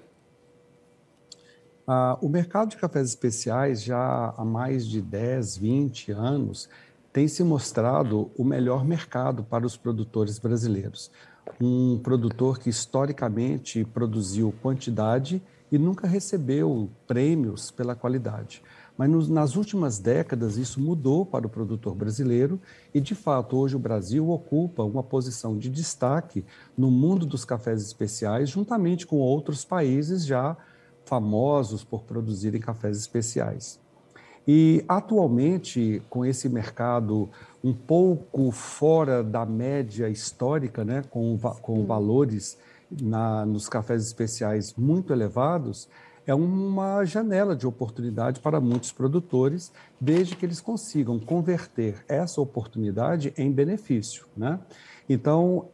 Ah, 1.89 2.19
o 2.21 2.29
mercado 2.29 2.69
de 2.69 2.77
cafés 2.77 3.09
especiais 3.09 3.83
já 3.83 4.35
há 4.37 4.45
mais 4.45 4.87
de 4.87 5.01
10, 5.01 5.57
20 5.57 6.13
anos 6.13 6.69
tem 7.11 7.27
se 7.27 7.43
mostrado 7.43 8.31
o 8.37 8.45
melhor 8.45 8.85
mercado 8.85 9.45
para 9.45 9.65
os 9.65 9.79
produtores 9.79 10.39
brasileiros. 10.39 11.11
Um 11.59 11.99
produtor 12.03 12.59
que 12.59 12.69
historicamente 12.69 13.83
produziu 13.95 14.53
quantidade 14.61 15.41
e 15.71 15.79
nunca 15.79 16.07
recebeu 16.07 16.91
prêmios 17.07 17.71
pela 17.71 17.95
qualidade. 17.95 18.63
Mas 18.97 19.11
nos, 19.11 19.29
nas 19.29 19.57
últimas 19.57 19.99
décadas 19.99 20.57
isso 20.57 20.81
mudou 20.81 21.27
para 21.27 21.47
o 21.47 21.51
produtor 21.51 21.95
brasileiro 21.95 22.61
e, 22.95 23.01
de 23.01 23.15
fato, 23.15 23.57
hoje 23.57 23.75
o 23.75 23.79
Brasil 23.79 24.31
ocupa 24.31 24.85
uma 24.85 25.03
posição 25.03 25.59
de 25.59 25.69
destaque 25.69 26.45
no 26.77 26.91
mundo 26.91 27.27
dos 27.27 27.45
cafés 27.45 27.83
especiais, 27.83 28.51
juntamente 28.51 29.07
com 29.07 29.17
outros 29.17 29.65
países 29.65 30.25
já 30.25 30.57
famosos 31.05 31.83
por 31.83 32.03
produzirem 32.03 32.61
cafés 32.61 32.97
especiais. 32.97 33.81
E 34.47 34.85
atualmente, 34.87 36.03
com 36.09 36.25
esse 36.25 36.49
mercado 36.49 37.31
um 37.63 37.73
pouco 37.73 38.51
fora 38.51 39.25
da 39.25 39.47
média 39.47 40.09
histórica, 40.09 40.85
né, 40.85 41.03
com, 41.11 41.39
com 41.63 41.87
valores 41.87 42.59
na, 42.91 43.45
nos 43.45 43.69
cafés 43.69 44.05
especiais 44.07 44.75
muito 44.75 45.13
elevados, 45.13 45.89
é 46.27 46.35
uma 46.35 47.05
janela 47.05 47.55
de 47.55 47.67
oportunidade 47.67 48.41
para 48.41 48.61
muitos 48.61 48.93
produtores, 48.93 49.73
desde 50.01 50.37
que 50.37 50.47
eles 50.47 50.61
consigam 50.61 51.19
converter 51.19 52.05
essa 52.09 52.41
oportunidade 52.41 53.33
em 53.37 53.53
benefício. 53.53 54.27
Né? 54.37 54.59
Então, 55.09 55.69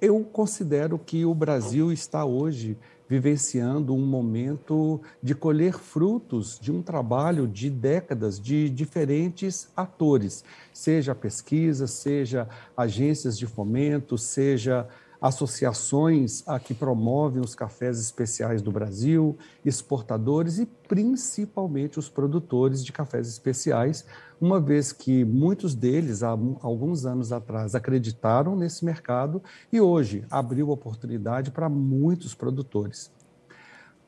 eu 0.00 0.22
considero 0.22 0.98
que 0.98 1.24
o 1.24 1.34
Brasil 1.34 1.92
está 1.92 2.24
hoje 2.24 2.78
vivenciando 3.08 3.94
um 3.94 4.04
momento 4.04 5.00
de 5.22 5.34
colher 5.34 5.72
frutos 5.72 6.58
de 6.60 6.70
um 6.70 6.82
trabalho 6.82 7.48
de 7.48 7.70
décadas 7.70 8.38
de 8.38 8.68
diferentes 8.68 9.70
atores, 9.74 10.44
seja 10.72 11.14
pesquisa, 11.14 11.86
seja 11.86 12.46
agências 12.76 13.38
de 13.38 13.46
fomento, 13.46 14.18
seja 14.18 14.86
associações 15.20 16.46
a 16.46 16.58
que 16.60 16.72
promovem 16.72 17.40
os 17.40 17.54
cafés 17.54 17.98
especiais 17.98 18.62
do 18.62 18.70
Brasil, 18.70 19.36
exportadores 19.64 20.58
e 20.58 20.66
principalmente 20.66 21.98
os 21.98 22.08
produtores 22.08 22.84
de 22.84 22.92
cafés 22.92 23.28
especiais, 23.28 24.06
uma 24.40 24.60
vez 24.60 24.92
que 24.92 25.24
muitos 25.24 25.74
deles, 25.74 26.22
há 26.22 26.28
alguns 26.28 27.04
anos 27.04 27.32
atrás, 27.32 27.74
acreditaram 27.74 28.54
nesse 28.54 28.84
mercado 28.84 29.42
e 29.72 29.80
hoje 29.80 30.24
abriu 30.30 30.70
oportunidade 30.70 31.50
para 31.50 31.68
muitos 31.68 32.34
produtores. 32.34 33.10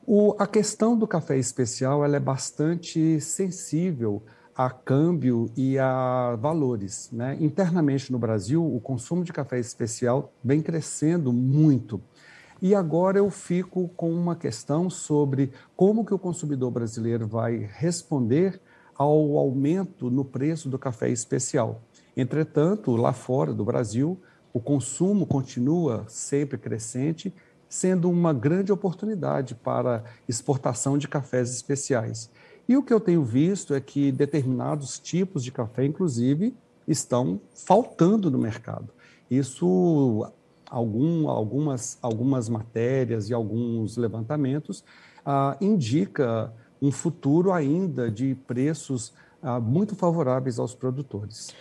O, 0.05 0.35
a 0.39 0.47
questão 0.47 0.97
do 0.97 1.07
café 1.07 1.37
especial 1.37 2.03
ela 2.03 2.15
é 2.15 2.19
bastante 2.19 3.19
sensível 3.21 4.23
a 4.55 4.69
câmbio 4.69 5.49
e 5.55 5.77
a 5.77 6.35
valores. 6.39 7.09
Né? 7.11 7.37
Internamente 7.39 8.11
no 8.11 8.19
Brasil, 8.19 8.63
o 8.63 8.79
consumo 8.79 9.23
de 9.23 9.33
café 9.33 9.59
especial 9.59 10.33
vem 10.43 10.61
crescendo 10.61 11.31
muito. 11.31 12.01
E 12.61 12.75
agora 12.75 13.17
eu 13.17 13.29
fico 13.31 13.87
com 13.95 14.11
uma 14.11 14.35
questão 14.35 14.89
sobre 14.89 15.51
como 15.75 16.05
que 16.05 16.13
o 16.13 16.19
consumidor 16.19 16.69
brasileiro 16.69 17.27
vai 17.27 17.67
responder 17.73 18.61
ao 18.95 19.37
aumento 19.37 20.11
no 20.11 20.23
preço 20.23 20.69
do 20.69 20.77
café 20.77 21.09
especial. 21.09 21.81
Entretanto, 22.15 22.95
lá 22.95 23.13
fora 23.13 23.51
do 23.51 23.65
Brasil, 23.65 24.19
o 24.53 24.59
consumo 24.59 25.25
continua 25.25 26.05
sempre 26.07 26.57
crescente, 26.57 27.33
sendo 27.67 28.09
uma 28.09 28.31
grande 28.31 28.71
oportunidade 28.71 29.55
para 29.55 30.03
exportação 30.27 30.97
de 30.97 31.07
cafés 31.07 31.49
especiais. 31.49 32.29
E 32.67 32.77
o 32.77 32.83
que 32.83 32.93
eu 32.93 32.99
tenho 32.99 33.23
visto 33.23 33.73
é 33.73 33.81
que 33.81 34.11
determinados 34.11 34.99
tipos 34.99 35.43
de 35.43 35.51
café, 35.51 35.85
inclusive, 35.85 36.55
estão 36.87 37.39
faltando 37.53 38.29
no 38.29 38.37
mercado. 38.37 38.89
Isso, 39.29 40.27
algum, 40.69 41.29
algumas, 41.29 41.97
algumas 42.01 42.49
matérias 42.49 43.29
e 43.29 43.33
alguns 43.33 43.97
levantamentos 43.97 44.83
ah, 45.25 45.57
indica 45.61 46.53
um 46.81 46.91
futuro 46.91 47.51
ainda 47.51 48.09
de 48.09 48.35
preços 48.47 49.13
ah, 49.41 49.59
muito 49.59 49.95
favoráveis 49.95 50.59
aos 50.59 50.73
produtores. 50.73 51.53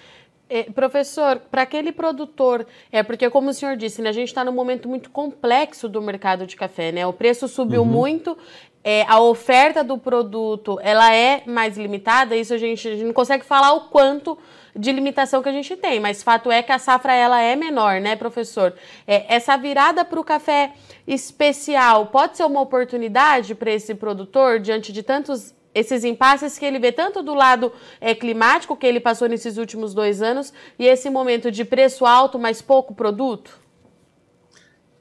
É, 0.52 0.64
professor, 0.64 1.38
para 1.48 1.62
aquele 1.62 1.92
produtor, 1.92 2.66
é 2.90 3.04
porque, 3.04 3.30
como 3.30 3.50
o 3.50 3.54
senhor 3.54 3.76
disse, 3.76 4.02
né, 4.02 4.08
a 4.08 4.12
gente 4.12 4.26
está 4.26 4.44
num 4.44 4.50
momento 4.50 4.88
muito 4.88 5.08
complexo 5.08 5.88
do 5.88 6.02
mercado 6.02 6.44
de 6.44 6.56
café, 6.56 6.90
né? 6.90 7.06
O 7.06 7.12
preço 7.12 7.46
subiu 7.46 7.82
uhum. 7.82 7.88
muito, 7.88 8.36
é, 8.82 9.04
a 9.06 9.20
oferta 9.20 9.84
do 9.84 9.98
produto 9.98 10.78
ela 10.82 11.14
é 11.14 11.42
mais 11.46 11.76
limitada, 11.76 12.34
isso 12.34 12.54
a 12.54 12.58
gente, 12.58 12.88
a 12.88 12.92
gente, 12.92 13.04
não 13.04 13.12
consegue 13.12 13.44
falar 13.44 13.72
o 13.72 13.88
quanto 13.88 14.38
de 14.74 14.92
limitação 14.92 15.42
que 15.42 15.48
a 15.48 15.52
gente 15.52 15.76
tem, 15.76 16.00
mas 16.00 16.22
fato 16.22 16.50
é 16.50 16.62
que 16.62 16.72
a 16.72 16.78
safra 16.78 17.12
ela 17.12 17.40
é 17.40 17.56
menor, 17.56 18.00
né, 18.00 18.16
professor? 18.16 18.72
É, 19.06 19.34
essa 19.34 19.56
virada 19.56 20.04
para 20.04 20.20
o 20.20 20.24
café 20.24 20.72
especial 21.06 22.06
pode 22.06 22.36
ser 22.36 22.44
uma 22.44 22.60
oportunidade 22.60 23.54
para 23.54 23.70
esse 23.70 23.94
produtor 23.94 24.60
diante 24.60 24.92
de 24.92 25.02
tantos 25.02 25.54
esses 25.72 26.02
impasses 26.02 26.58
que 26.58 26.66
ele 26.66 26.80
vê 26.80 26.90
tanto 26.90 27.22
do 27.22 27.32
lado 27.32 27.72
é, 28.00 28.12
climático 28.12 28.76
que 28.76 28.84
ele 28.84 28.98
passou 28.98 29.28
nesses 29.28 29.56
últimos 29.56 29.94
dois 29.94 30.20
anos 30.20 30.52
e 30.76 30.84
esse 30.84 31.08
momento 31.08 31.48
de 31.48 31.64
preço 31.64 32.04
alto, 32.04 32.40
mas 32.40 32.60
pouco 32.60 32.92
produto? 32.92 33.59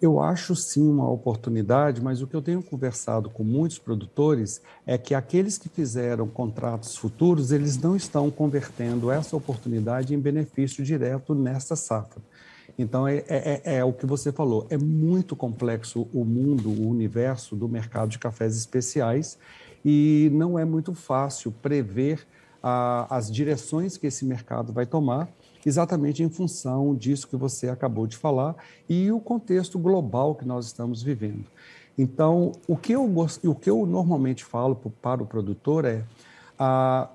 Eu 0.02 0.22
acho 0.22 0.56
sim 0.56 0.88
uma 0.88 1.10
oportunidade, 1.10 2.02
mas 2.02 2.22
o 2.22 2.28
que 2.28 2.36
eu 2.36 2.42
tenho 2.42 2.64
conversado 2.64 3.30
com 3.30 3.44
muitos 3.44 3.78
produtores 3.78 4.62
é 4.86 4.98
que 4.98 5.14
aqueles 5.14 5.58
que 5.58 5.68
fizeram 5.68 6.26
contratos 6.28 6.96
futuros, 6.96 7.52
eles 7.52 7.78
não 7.78 7.98
estão 7.98 8.32
convertendo 8.32 9.12
essa 9.12 9.36
oportunidade 9.36 10.16
em 10.16 10.20
benefício 10.20 10.86
direto 10.86 11.36
nessa 11.36 11.76
safra. 11.76 12.22
Então, 12.78 13.06
é, 13.06 13.18
é, 13.28 13.62
é, 13.66 13.76
é 13.80 13.84
o 13.84 13.92
que 13.92 14.06
você 14.06 14.32
falou, 14.32 14.66
é 14.70 14.78
muito 14.78 15.36
complexo 15.36 16.08
o 16.14 16.24
mundo, 16.24 16.70
o 16.70 16.88
universo 16.88 17.54
do 17.54 17.68
mercado 17.68 18.10
de 18.10 18.18
cafés 18.18 18.56
especiais 18.56 19.38
e 19.84 20.30
não 20.32 20.58
é 20.58 20.64
muito 20.64 20.94
fácil 20.94 21.52
prever 21.52 22.26
a, 22.64 23.16
as 23.16 23.30
direções 23.30 23.98
que 23.98 24.08
esse 24.08 24.24
mercado 24.24 24.72
vai 24.72 24.86
tomar, 24.86 25.28
exatamente 25.66 26.24
em 26.24 26.30
função 26.30 26.96
disso 26.96 27.28
que 27.28 27.36
você 27.36 27.70
acabou 27.70 28.08
de 28.08 28.16
falar 28.16 28.56
e 28.88 29.12
o 29.12 29.20
contexto 29.20 29.78
global 29.78 30.36
que 30.36 30.46
nós 30.46 30.66
estamos 30.66 31.02
vivendo. 31.02 31.46
Então, 31.98 32.54
o 32.68 32.78
que 32.78 32.94
eu, 32.94 33.04
o 33.44 33.56
que 33.56 33.70
eu 33.70 33.86
normalmente 33.86 34.46
falo 34.46 34.76
para 35.02 35.22
o 35.22 35.26
produtor 35.26 35.84
é 35.84 36.06
a, 36.58 37.10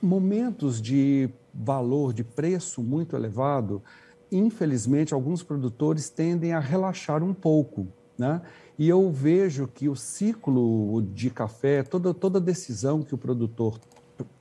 momentos 0.00 0.80
de 0.80 1.28
valor, 1.52 2.12
de 2.12 2.22
preço 2.22 2.82
muito 2.82 3.16
elevado, 3.16 3.82
infelizmente, 4.30 5.14
alguns 5.14 5.42
produtores 5.42 6.08
tendem 6.08 6.52
a 6.52 6.60
relaxar 6.60 7.22
um 7.22 7.34
pouco. 7.34 7.86
Né? 8.16 8.40
E 8.78 8.88
eu 8.88 9.10
vejo 9.10 9.66
que 9.66 9.88
o 9.88 9.96
ciclo 9.96 11.02
de 11.12 11.30
café, 11.30 11.82
toda, 11.82 12.14
toda 12.14 12.40
decisão 12.40 13.02
que 13.02 13.14
o 13.14 13.18
produtor 13.18 13.78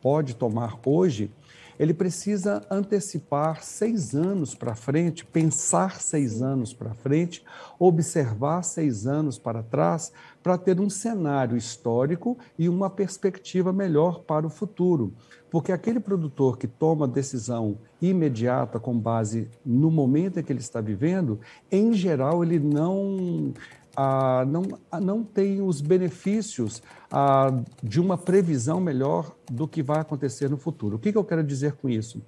pode 0.02 0.36
tomar 0.36 0.80
hoje, 0.86 1.32
ele 1.80 1.94
precisa 1.94 2.62
antecipar 2.70 3.64
seis 3.64 4.16
anos 4.16 4.56
para 4.56 4.76
frente, 4.76 5.26
pensar 5.26 6.00
seis 6.02 6.42
anos 6.42 6.74
para 6.74 6.94
frente, 6.94 7.44
observar 7.80 8.64
seis 8.64 9.08
anos 9.08 9.38
para 9.38 9.64
trás, 9.64 10.12
para 10.42 10.58
ter 10.58 10.80
um 10.80 10.90
cenário 10.90 11.58
histórico 11.58 12.38
e 12.58 12.68
uma 12.68 12.90
perspectiva 12.90 13.72
melhor 13.72 14.20
para 14.22 14.46
o 14.46 14.50
futuro. 14.50 15.14
Porque 15.50 15.72
aquele 15.72 16.00
produtor 16.00 16.58
que 16.58 16.68
toma 16.68 17.08
decisão 17.08 17.78
imediata 18.02 18.80
com 18.80 18.98
base 18.98 19.48
no 19.66 19.92
momento 19.92 20.40
em 20.40 20.44
que 20.44 20.52
ele 20.52 20.60
está 20.60 20.82
vivendo, 20.82 21.40
em 21.72 21.94
geral, 21.94 22.44
ele 22.44 22.60
não 22.60 23.54
ah, 23.96 24.44
não, 24.48 24.64
não 25.02 25.24
tem 25.24 25.62
os 25.62 25.80
benefícios 25.80 26.82
ah, 27.12 27.62
de 27.82 28.02
uma 28.02 28.18
previsão 28.18 28.80
melhor 28.80 29.36
do 29.52 29.68
que 29.68 29.84
vai 29.84 30.00
acontecer 30.00 30.50
no 30.50 30.58
futuro. 30.58 30.96
O 30.96 31.00
que, 31.00 31.12
que 31.12 31.18
eu 31.18 31.24
quero 31.24 31.44
dizer 31.44 31.74
com 31.74 31.90
isso? 31.90 32.22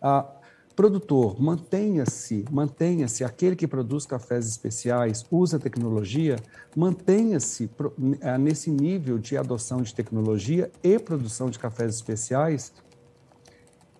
Ah, 0.00 0.26
produtor, 0.74 1.40
mantenha-se, 1.40 2.46
mantenha-se, 2.50 3.24
aquele 3.24 3.54
que 3.54 3.68
produz 3.68 4.06
cafés 4.06 4.48
especiais, 4.48 5.24
usa 5.30 5.58
tecnologia, 5.58 6.36
mantenha-se 6.74 7.70
ah, 8.22 8.38
nesse 8.38 8.70
nível 8.70 9.18
de 9.18 9.36
adoção 9.36 9.82
de 9.82 9.94
tecnologia 9.94 10.70
e 10.82 10.98
produção 10.98 11.50
de 11.50 11.58
cafés 11.58 11.94
especiais, 11.94 12.72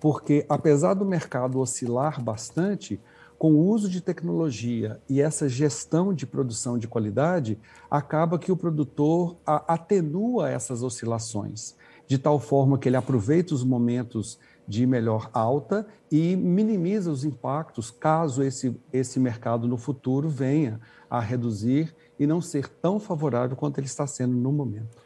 porque 0.00 0.47
apesar 0.49 0.95
do 0.95 1.04
mercado 1.04 1.61
oscilar 1.61 2.23
bastante, 2.23 2.99
com 3.42 3.54
o 3.54 3.70
uso 3.70 3.90
de 3.90 4.00
tecnologia 4.00 5.00
e 5.08 5.20
essa 5.20 5.49
gestão 5.49 6.14
de 6.14 6.25
produção 6.25 6.78
de 6.78 6.87
qualidade, 6.87 7.58
acaba 7.90 8.38
que 8.38 8.52
o 8.52 8.56
produtor 8.56 9.37
atenua 9.44 10.49
essas 10.49 10.80
oscilações, 10.80 11.75
de 12.06 12.18
tal 12.18 12.38
forma 12.38 12.78
que 12.78 12.88
ele 12.88 12.94
aproveita 12.94 13.52
os 13.52 13.64
momentos 13.64 14.38
de 14.68 14.87
melhor 14.87 15.28
alta 15.32 15.84
e 16.08 16.37
minimiza 16.37 17.11
os 17.11 17.25
impactos 17.25 17.90
caso 17.90 18.44
esse, 18.44 18.80
esse 18.92 19.18
mercado 19.18 19.66
no 19.66 19.76
futuro 19.76 20.28
venha 20.28 20.80
a 21.11 21.18
reduzir 21.18 21.92
e 22.20 22.28
não 22.28 22.40
ser 22.40 22.68
tão 22.68 23.00
favorável 23.00 23.56
quanto 23.56 23.78
ele 23.78 23.88
está 23.88 24.06
sendo 24.06 24.37
no 24.37 24.52
momento. 24.52 24.96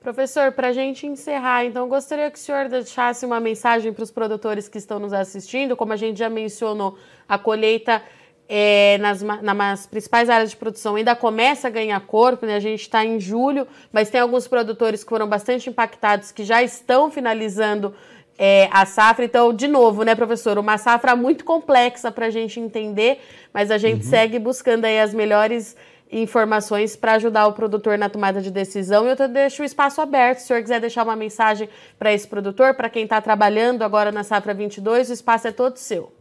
Professor, 0.00 0.52
para 0.52 0.68
a 0.68 0.72
gente 0.72 1.06
encerrar, 1.06 1.64
então, 1.64 1.88
gostaria 1.88 2.30
que 2.30 2.38
o 2.38 2.40
senhor 2.40 2.68
deixasse 2.68 3.26
uma 3.26 3.40
mensagem 3.40 3.92
para 3.92 4.04
os 4.04 4.12
produtores 4.12 4.68
que 4.68 4.78
estão 4.78 5.00
nos 5.00 5.12
assistindo. 5.12 5.76
Como 5.76 5.92
a 5.92 5.96
gente 5.96 6.18
já 6.18 6.30
mencionou, 6.30 6.96
a 7.28 7.36
colheita 7.36 8.00
é, 8.48 8.96
nas, 8.98 9.20
nas, 9.22 9.86
principais 9.86 10.30
áreas 10.30 10.50
de 10.50 10.56
produção 10.56 10.94
ainda 10.94 11.16
começa 11.16 11.66
a 11.66 11.70
ganhar 11.70 12.00
corpo, 12.00 12.46
né? 12.46 12.54
A 12.54 12.60
gente 12.60 12.82
está 12.82 13.04
em 13.04 13.18
julho, 13.18 13.66
mas 13.92 14.08
tem 14.08 14.20
alguns 14.20 14.46
produtores 14.46 15.02
que 15.02 15.10
foram 15.10 15.28
bastante 15.28 15.68
impactados 15.68 16.30
que 16.30 16.44
já 16.44 16.62
estão 16.62 17.10
finalizando 17.10 17.92
é, 18.38 18.68
a 18.72 18.86
safra. 18.86 19.24
Então, 19.24 19.52
de 19.52 19.66
novo, 19.66 20.04
né, 20.04 20.14
professor, 20.14 20.58
uma 20.58 20.78
safra 20.78 21.16
muito 21.16 21.44
complexa 21.44 22.12
para 22.12 22.26
a 22.26 22.30
gente 22.30 22.60
entender, 22.60 23.20
mas 23.52 23.70
a 23.70 23.76
gente 23.76 24.04
uhum. 24.04 24.10
segue 24.10 24.38
buscando 24.38 24.84
aí 24.84 25.00
as 25.00 25.12
melhores 25.12 25.76
informações 26.10 26.96
para 26.96 27.14
ajudar 27.14 27.46
o 27.46 27.52
produtor 27.52 27.98
na 27.98 28.08
tomada 28.08 28.40
de 28.40 28.50
decisão. 28.50 29.06
E 29.06 29.10
eu 29.10 29.28
deixo 29.28 29.62
o 29.62 29.64
espaço 29.64 30.00
aberto. 30.00 30.38
Se 30.38 30.44
o 30.44 30.46
senhor 30.48 30.62
quiser 30.62 30.80
deixar 30.80 31.04
uma 31.04 31.16
mensagem 31.16 31.68
para 31.98 32.12
esse 32.12 32.26
produtor, 32.26 32.74
para 32.74 32.88
quem 32.88 33.04
está 33.04 33.20
trabalhando 33.20 33.82
agora 33.82 34.10
na 34.10 34.24
Safra 34.24 34.54
22, 34.54 35.10
o 35.10 35.12
espaço 35.12 35.48
é 35.48 35.52
todo 35.52 35.76
seu. 35.76 36.12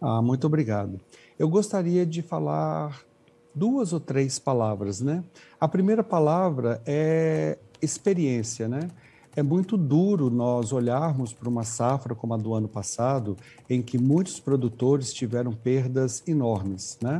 Ah, 0.00 0.20
muito 0.20 0.46
obrigado. 0.46 1.00
Eu 1.38 1.48
gostaria 1.48 2.04
de 2.04 2.22
falar 2.22 3.00
duas 3.54 3.92
ou 3.92 4.00
três 4.00 4.38
palavras, 4.38 5.00
né? 5.00 5.22
A 5.60 5.68
primeira 5.68 6.02
palavra 6.02 6.82
é 6.84 7.58
experiência, 7.80 8.68
né? 8.68 8.90
É 9.36 9.42
muito 9.42 9.76
duro 9.76 10.30
nós 10.30 10.72
olharmos 10.72 11.32
para 11.32 11.48
uma 11.48 11.64
safra 11.64 12.14
como 12.14 12.34
a 12.34 12.36
do 12.36 12.54
ano 12.54 12.68
passado, 12.68 13.36
em 13.68 13.82
que 13.82 13.98
muitos 13.98 14.38
produtores 14.38 15.12
tiveram 15.12 15.52
perdas 15.52 16.22
enormes, 16.26 16.98
né? 17.02 17.18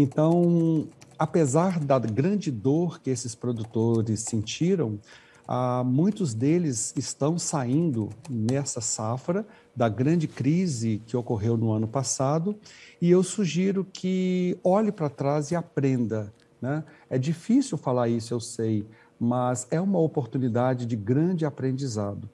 Então, 0.00 0.86
apesar 1.18 1.80
da 1.80 1.98
grande 1.98 2.52
dor 2.52 3.00
que 3.00 3.10
esses 3.10 3.34
produtores 3.34 4.20
sentiram, 4.20 5.00
ah, 5.44 5.82
muitos 5.84 6.34
deles 6.34 6.94
estão 6.96 7.36
saindo 7.36 8.08
nessa 8.30 8.80
safra 8.80 9.44
da 9.74 9.88
grande 9.88 10.28
crise 10.28 11.02
que 11.04 11.16
ocorreu 11.16 11.56
no 11.56 11.72
ano 11.72 11.88
passado, 11.88 12.56
e 13.02 13.10
eu 13.10 13.24
sugiro 13.24 13.84
que 13.84 14.56
olhe 14.62 14.92
para 14.92 15.10
trás 15.10 15.50
e 15.50 15.56
aprenda. 15.56 16.32
Né? 16.62 16.84
É 17.10 17.18
difícil 17.18 17.76
falar 17.76 18.08
isso, 18.08 18.32
eu 18.32 18.38
sei, 18.38 18.86
mas 19.18 19.66
é 19.68 19.80
uma 19.80 19.98
oportunidade 19.98 20.86
de 20.86 20.94
grande 20.94 21.44
aprendizado 21.44 22.30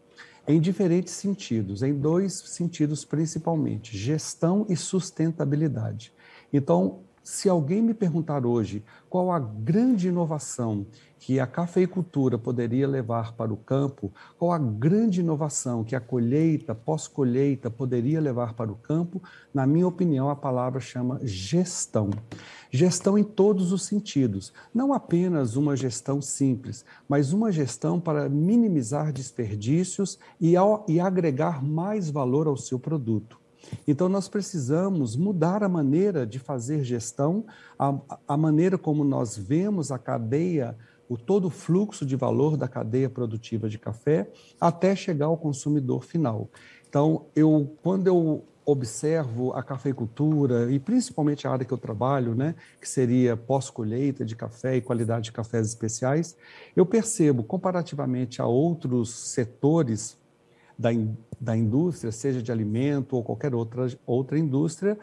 em 0.47 0.61
diferentes 0.61 1.15
sentidos, 1.15 1.83
em 1.83 1.95
dois 1.95 2.35
sentidos 2.35 3.07
principalmente: 3.07 3.97
gestão 3.97 4.67
e 4.69 4.77
sustentabilidade. 4.77 6.13
Então, 6.53 7.04
se 7.25 7.49
alguém 7.49 7.81
me 7.81 7.95
perguntar 7.95 8.45
hoje 8.45 8.85
qual 9.09 9.33
a 9.33 9.39
grande 9.39 10.09
inovação 10.09 10.87
que 11.19 11.41
a 11.41 11.47
cafeicultura 11.47 12.37
poderia 12.37 12.87
levar 12.87 13.33
para 13.33 13.51
o 13.51 13.57
campo, 13.57 14.13
qual 14.39 14.53
a 14.53 14.59
grande 14.59 15.21
inovação 15.21 15.83
que 15.83 15.97
a 15.97 16.01
colheita, 16.01 16.75
pós-colheita, 16.75 17.71
poderia 17.71 18.21
levar 18.21 18.53
para 18.53 18.71
o 18.71 18.75
campo, 18.77 19.23
na 19.53 19.67
minha 19.67 19.89
opinião, 19.89 20.29
a 20.29 20.37
palavra 20.37 20.81
chama 20.81 21.19
gestão. 21.23 22.11
Gestão 22.71 23.17
em 23.17 23.25
todos 23.25 23.73
os 23.73 23.85
sentidos, 23.85 24.53
não 24.75 24.93
apenas 24.93 25.57
uma 25.57 25.75
gestão 25.75 26.21
simples, 26.21 26.85
mas 27.09 27.33
uma 27.33 27.51
gestão 27.51 27.99
para 27.99 28.29
minimizar 28.29 29.11
desperdícios 29.11 30.19
e, 30.39 30.55
ao, 30.55 30.85
e 30.87 31.01
agregar 31.01 31.65
mais 31.65 32.11
valor 32.11 32.47
ao 32.47 32.57
seu 32.59 32.79
produto. 32.79 33.44
Então, 33.87 34.09
nós 34.09 34.29
precisamos 34.29 35.17
mudar 35.17 35.63
a 35.63 35.69
maneira 35.69 36.27
de 36.27 36.39
fazer 36.39 36.83
gestão, 36.83 37.45
a, 37.79 37.95
a 38.27 38.37
maneira 38.37 38.79
como 38.79 39.05
nós 39.05 39.37
vemos 39.37 39.91
a 39.91 39.99
cadeia, 39.99 40.77
o 41.09 41.17
todo 41.17 41.47
o 41.47 41.51
fluxo 41.51 42.05
de 42.07 42.17
valor 42.17 42.57
da 42.57 42.69
cadeia 42.69 43.11
produtiva 43.11 43.69
de 43.69 43.79
café, 43.79 44.31
até 44.61 44.97
chegar 44.97 45.27
ao 45.27 45.37
consumidor 45.37 46.05
final. 46.05 46.49
Então, 46.89 47.27
eu, 47.35 47.77
quando 47.83 48.07
eu 48.07 48.45
observo 48.67 49.53
a 49.53 49.63
cafeicultura 49.63 50.71
e 50.71 50.79
principalmente 50.79 51.47
a 51.47 51.51
área 51.51 51.65
que 51.65 51.73
eu 51.73 51.79
trabalho, 51.79 52.35
né, 52.35 52.55
que 52.81 52.89
seria 52.89 53.37
pós-colheita 53.37 54.25
de 54.25 54.35
café 54.35 54.77
e 54.77 54.81
qualidade 54.81 55.27
de 55.27 55.33
cafés 55.33 55.69
especiais, 55.69 56.37
eu 56.75 56.87
percebo 56.87 57.43
comparativamente 57.43 58.41
a 58.41 58.47
outros 58.47 59.11
setores 59.11 60.17
da, 60.79 60.91
da 61.41 61.57
indústria, 61.57 62.13
seja 62.13 62.43
de 62.43 62.51
alimento 62.53 63.17
ou 63.17 63.23
qualquer 63.23 63.55
outra, 63.55 63.87
outra 64.07 64.39
indústria, 64.39 64.99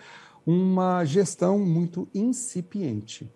uma 0.45 1.05
gestão 1.05 1.59
muito 1.59 2.07
incipiente. 2.13 3.31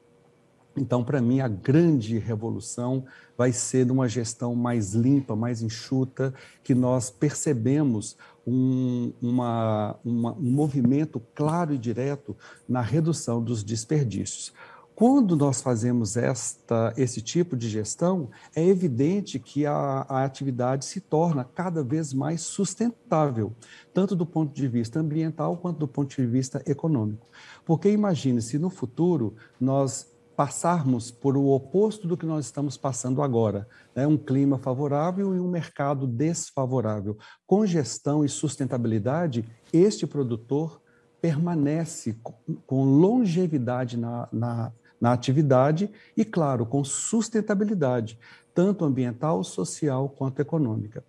Então, 0.77 1.03
para 1.03 1.21
mim, 1.21 1.39
a 1.39 1.47
grande 1.47 2.17
revolução 2.17 3.05
vai 3.37 3.53
ser 3.53 3.89
uma 3.89 4.09
gestão 4.09 4.53
mais 4.53 4.93
limpa, 4.93 5.35
mais 5.35 5.61
enxuta, 5.61 6.33
que 6.63 6.75
nós 6.75 7.09
percebemos 7.09 8.17
um, 8.45 9.13
uma, 9.21 9.97
uma, 10.03 10.33
um 10.33 10.51
movimento 10.51 11.21
claro 11.33 11.73
e 11.73 11.77
direto 11.77 12.35
na 12.67 12.81
redução 12.81 13.41
dos 13.41 13.63
desperdícios. 13.63 14.53
Quando 14.95 15.35
nós 15.35 15.61
fazemos 15.61 16.15
esta, 16.15 16.93
esse 16.95 17.21
tipo 17.21 17.57
de 17.57 17.67
gestão, 17.67 18.29
é 18.55 18.65
evidente 18.65 19.37
que 19.37 19.65
a, 19.65 20.05
a, 20.07 20.23
atividade 20.23 20.85
se 20.85 21.01
torna 21.01 21.43
cada 21.43 21.83
vez 21.83 22.13
mais 22.13 22.43
sustentável, 22.43 23.51
tanto 23.93 24.15
do 24.15 24.25
ponto 24.25 24.53
de 24.53 24.65
vista 24.69 25.01
ambiental 25.01 25.57
quanto 25.57 25.79
do 25.79 25.87
ponto 25.87 26.15
de 26.15 26.25
vista 26.25 26.63
econômico. 26.65 27.27
Porque 27.65 27.89
imagine 27.89 28.41
se 28.41 28.57
no 28.57 28.69
futuro 28.69 29.35
nós 29.59 30.15
passarmos 30.33 31.11
por 31.11 31.35
o 31.35 31.47
oposto 31.47 32.07
do 32.07 32.15
que 32.15 32.25
nós 32.25 32.45
estamos 32.45 32.77
passando 32.77 33.21
agora, 33.21 33.67
né? 33.93 34.07
um 34.07 34.17
clima 34.17 34.57
favorável 34.57 35.35
e 35.35 35.39
um 35.41 35.49
mercado 35.49 36.07
desfavorável. 36.07 37.17
Com 37.45 37.65
gestão 37.65 38.23
e 38.23 38.29
sustentabilidade, 38.29 39.43
este 39.73 40.07
produtor 40.07 40.81
permanece 41.21 42.17
com 42.65 42.85
longevidade 42.85 43.97
na, 43.97 44.29
na 44.31 44.71
na 44.99 45.11
atividade 45.11 45.89
e, 46.15 46.23
claro, 46.23 46.65
com 46.65 46.83
sustentabilidade, 46.83 48.17
tanto 48.53 48.85
ambiental, 48.85 49.43
social 49.43 50.09
quanto 50.09 50.41
econômica. 50.41 51.03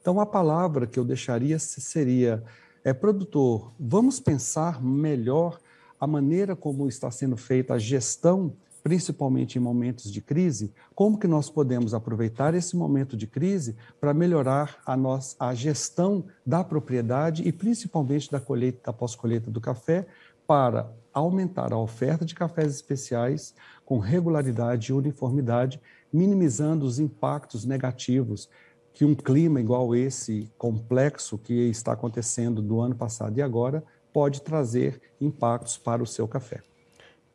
Então, 0.00 0.20
a 0.20 0.26
palavra 0.26 0.86
que 0.86 0.98
eu 0.98 1.04
deixaria 1.04 1.58
seria: 1.58 2.42
é, 2.84 2.92
produtor, 2.92 3.72
vamos 3.78 4.18
pensar 4.18 4.82
melhor 4.82 5.58
a 6.00 6.06
maneira 6.06 6.56
como 6.56 6.88
está 6.88 7.10
sendo 7.10 7.36
feita 7.36 7.74
a 7.74 7.78
gestão, 7.78 8.52
principalmente 8.82 9.56
em 9.56 9.60
momentos 9.60 10.12
de 10.12 10.20
crise, 10.20 10.72
como 10.94 11.16
que 11.16 11.28
nós 11.28 11.48
podemos 11.48 11.94
aproveitar 11.94 12.54
esse 12.54 12.76
momento 12.76 13.16
de 13.16 13.28
crise 13.28 13.76
para 14.00 14.12
melhorar 14.12 14.78
a, 14.84 14.96
nossa, 14.96 15.36
a 15.38 15.54
gestão 15.54 16.24
da 16.44 16.64
propriedade 16.64 17.46
e 17.46 17.52
principalmente 17.52 18.30
da 18.30 18.40
colheita, 18.40 18.80
da 18.86 18.92
pós-colheita 18.92 19.50
do 19.50 19.60
café, 19.60 20.06
para 20.44 20.92
aumentar 21.12 21.72
a 21.72 21.78
oferta 21.78 22.24
de 22.24 22.34
cafés 22.34 22.74
especiais 22.74 23.54
com 23.84 23.98
regularidade 23.98 24.90
e 24.90 24.94
uniformidade, 24.94 25.80
minimizando 26.12 26.86
os 26.86 26.98
impactos 26.98 27.64
negativos 27.64 28.48
que 28.92 29.04
um 29.04 29.14
clima 29.14 29.60
igual 29.60 29.94
esse 29.94 30.50
complexo 30.58 31.38
que 31.38 31.70
está 31.70 31.92
acontecendo 31.92 32.60
do 32.60 32.80
ano 32.80 32.94
passado 32.94 33.38
e 33.38 33.42
agora 33.42 33.82
pode 34.12 34.42
trazer 34.42 35.00
impactos 35.20 35.78
para 35.78 36.02
o 36.02 36.06
seu 36.06 36.28
café. 36.28 36.60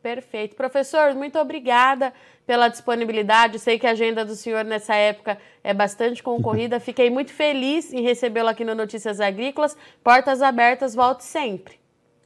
Perfeito. 0.00 0.54
Professor, 0.54 1.12
muito 1.14 1.38
obrigada 1.38 2.12
pela 2.46 2.68
disponibilidade. 2.68 3.58
Sei 3.58 3.78
que 3.78 3.86
a 3.86 3.90
agenda 3.90 4.24
do 4.24 4.36
senhor 4.36 4.64
nessa 4.64 4.94
época 4.94 5.38
é 5.62 5.74
bastante 5.74 6.22
concorrida. 6.22 6.78
Fiquei 6.80 7.10
muito 7.10 7.32
feliz 7.32 7.92
em 7.92 8.02
recebê-lo 8.02 8.48
aqui 8.48 8.64
no 8.64 8.74
Notícias 8.74 9.20
Agrícolas. 9.20 9.76
Portas 10.02 10.40
abertas, 10.40 10.94
volte 10.94 11.24
sempre. 11.24 11.77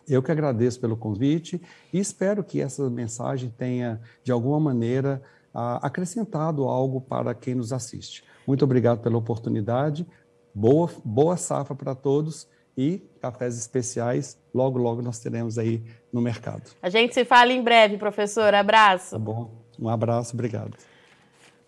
Eu 0.09 0.23
que 0.23 0.33
agradeço 0.33 0.81
pelo 0.81 0.97
convite 0.97 1.61
e 1.93 1.99
espero 1.99 2.43
que 2.43 2.61
essa 2.61 2.89
mensagem 2.91 3.51
tenha, 3.51 4.01
de 4.23 4.33
alguma 4.33 4.59
maneira, 4.59 5.23
acrescentado 5.55 6.65
algo 6.65 7.01
para 7.01 7.35
quem 7.35 7.55
nos 7.55 7.73
assiste. 7.73 8.25
Muito 8.47 8.65
obrigado 8.65 9.01
pela 9.01 9.17
oportunidade. 9.17 10.07
Boa, 10.55 10.91
boa 11.05 11.37
safra 11.37 11.75
para 11.75 11.95
todos 11.95 12.49
e 12.77 13.03
cafés 13.21 13.57
especiais, 13.59 14.39
logo, 14.53 14.79
logo 14.79 15.03
nós 15.03 15.19
teremos 15.19 15.59
aí 15.59 15.83
no 16.13 16.21
mercado. 16.21 16.71
A 16.83 16.89
gente 16.89 17.15
se 17.15 17.25
fala 17.25 17.53
em 17.53 17.63
breve, 17.63 17.97
professor. 17.97 18.55
Abraço. 18.55 19.13
Tá 19.13 19.19
bom. 19.19 19.63
Um 19.79 19.89
abraço, 19.89 20.35
obrigado. 20.35 20.77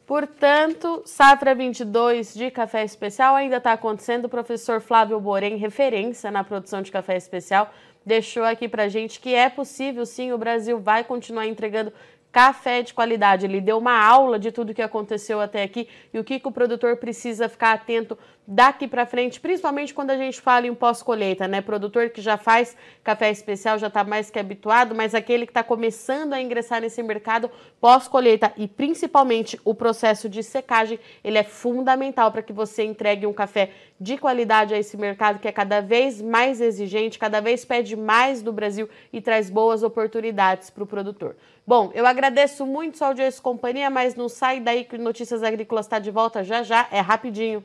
Portanto, 0.07 1.03
Safra 1.07 1.55
22 1.55 2.35
de 2.35 2.51
café 2.51 2.85
especial 2.85 3.35
ainda 3.35 3.57
está 3.57 3.73
acontecendo. 3.73 4.27
O 4.27 4.29
professor 4.29 4.81
Flávio 4.81 5.18
Borém, 5.18 5.57
referência 5.57 6.31
na 6.31 6.44
produção 6.44 6.83
de 6.83 6.92
café 6.92 7.16
especial, 7.16 7.73
deixou 8.05 8.45
aqui 8.45 8.69
para 8.69 8.88
gente 8.88 9.21
que 9.21 9.35
é 9.35 9.49
possível 9.49 10.05
sim, 10.05 10.33
o 10.33 10.38
Brasil 10.38 10.79
vai 10.79 11.05
continuar 11.05 11.47
entregando 11.47 11.93
café 12.35 12.83
de 12.83 12.93
qualidade. 12.93 13.47
Ele 13.47 13.61
deu 13.61 13.79
uma 13.79 13.97
aula 13.97 14.40
de 14.40 14.51
tudo 14.51 14.75
que 14.75 14.83
aconteceu 14.83 15.40
até 15.40 15.62
aqui 15.62 15.88
e 16.12 16.19
o 16.19 16.25
que, 16.25 16.40
que 16.40 16.49
o 16.49 16.53
produtor 16.53 16.97
precisa 16.97 17.49
ficar 17.49 17.73
atento 17.73 18.19
daqui 18.47 18.87
para 18.87 19.07
frente, 19.07 19.41
principalmente 19.41 19.95
quando 19.95 20.11
a 20.11 20.17
gente 20.17 20.41
fala 20.41 20.67
em 20.67 20.75
pós-colheita, 20.75 21.49
né? 21.49 21.63
Produtor 21.63 22.11
que 22.11 22.21
já 22.21 22.37
faz 22.37 22.77
café 23.03 23.31
especial 23.31 23.79
já 23.79 23.87
está 23.87 24.05
mais 24.05 24.31
que 24.31 24.39
habituado, 24.39 24.95
mas 24.95 25.15
aquele 25.15 25.47
que 25.47 25.51
está 25.51 25.63
começando 25.63 26.35
a 26.35 26.41
ingressar 26.41 26.81
nesse 26.81 27.03
mercado 27.03 27.51
pós-colheita 27.81 28.53
e 28.57 28.69
principalmente 28.69 29.59
o 29.65 29.75
processo 29.75 30.29
de 30.29 30.43
secagem, 30.43 30.99
ele 31.23 31.39
é 31.39 31.43
fundamental 31.43 32.31
para 32.31 32.43
que 32.43 32.53
você 32.53 32.85
entregue 32.85 33.27
um 33.27 33.33
café 33.33 33.71
de 33.99 34.19
qualidade 34.19 34.75
a 34.75 34.79
esse 34.79 34.97
mercado 34.97 35.39
que 35.39 35.49
é 35.49 35.53
cada 35.53 35.81
vez 35.81 36.21
mais 36.21 36.61
exigente, 36.61 37.19
cada 37.19 37.41
vez 37.41 37.65
pede 37.65 37.97
mais 37.97 38.43
do 38.43 38.53
Brasil 38.53 38.89
e 39.13 39.21
traz 39.21 39.49
boas 39.49 39.83
oportunidades 39.83 40.69
para 40.69 40.85
o 40.85 40.87
produtor. 40.87 41.35
Bom, 41.67 41.91
eu 41.95 42.05
agradeço 42.05 42.67
muito 42.67 42.99
sua 42.99 43.09
audiência 43.09 43.39
e 43.39 43.43
companhia, 43.43 43.89
mas 43.89 44.15
não 44.15 44.29
sai 44.29 44.61
daí 44.61 44.85
que 44.85 44.99
Notícias 44.99 45.43
Agrícolas 45.43 45.87
está 45.87 45.99
de 45.99 46.11
volta 46.11 46.45
já 46.45 46.63
já, 46.63 46.87
é 46.91 47.01
rapidinho. 47.01 47.65